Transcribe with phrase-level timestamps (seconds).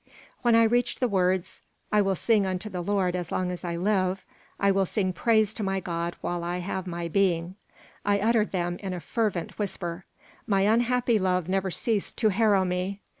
[0.41, 3.75] When I reached the words, "I will sing unto the Lord as long as I
[3.75, 4.25] live:
[4.59, 7.53] I will sing praise to my God while I have my being,"
[8.03, 10.05] I uttered them in a fervent whisper
[10.47, 12.99] My unhappy love never ceased to harrow me.